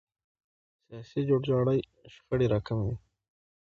سیاسي 0.85 1.19
جوړجاړی 1.29 1.79
شخړې 2.13 2.47
راکموي 2.53 2.95